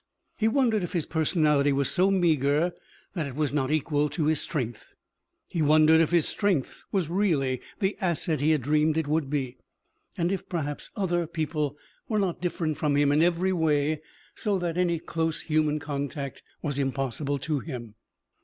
[0.35, 2.73] He wondered if his personality was so meagre
[3.13, 4.95] that it was not equal to his strength.
[5.47, 9.57] He wondered if his strength was really the asset he had dreamed it would be,
[10.17, 11.77] and if, perhaps, other people
[12.09, 14.01] were not different from him in every way,
[14.33, 17.93] so that any close human contact was impossible to him.